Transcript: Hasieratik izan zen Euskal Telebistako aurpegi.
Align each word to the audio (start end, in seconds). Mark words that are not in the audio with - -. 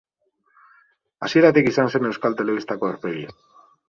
Hasieratik 1.27 1.69
izan 1.71 1.91
zen 1.97 2.07
Euskal 2.09 2.39
Telebistako 2.39 2.89
aurpegi. 2.89 3.23